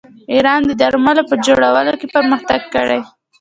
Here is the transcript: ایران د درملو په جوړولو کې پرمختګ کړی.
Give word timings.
ایران 0.33 0.61
د 0.65 0.71
درملو 0.81 1.21
په 1.29 1.35
جوړولو 1.45 1.93
کې 1.99 2.07
پرمختګ 2.15 2.61
کړی. 2.73 2.99